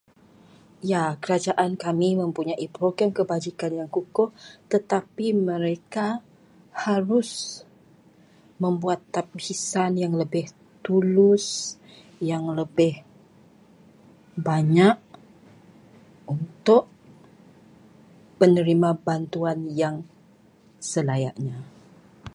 Ya, 0.91 1.03
kerajaan 1.23 1.71
kami 1.83 2.09
mempunyai 2.21 2.65
program 2.77 3.11
kebajikan 3.17 3.71
yang 3.79 3.85
kukuh, 3.95 4.29
tetapi 4.71 5.27
mereka 5.49 6.07
harus 6.85 7.29
membuat 8.63 8.99
tapisan 9.15 9.91
yang 10.03 10.13
lebih 10.21 10.45
tulus, 10.85 11.45
yang 12.31 12.43
lebih 12.59 12.93
banyak 14.47 14.97
untuk 16.35 16.83
menerima 18.41 18.89
bantuan 19.07 19.59
yang 19.81 19.95
selayaknya. 20.91 21.57